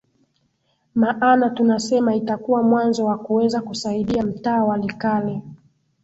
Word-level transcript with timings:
maana 0.95 1.49
tunasema 1.49 2.15
itakuwa 2.15 2.63
mwanzo 2.63 3.05
wa 3.05 3.17
kuweza 3.17 3.61
kusaidia 3.61 4.23
mtaa 4.23 4.63
wa 4.63 4.77
likale 4.77 5.41